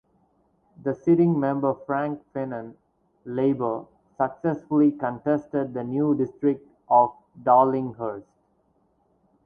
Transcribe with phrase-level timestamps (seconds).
[0.81, 2.73] The sitting member Frank Finnan
[3.23, 3.85] (Labor)
[4.17, 8.25] successfully contested the new district of Darlinghurst.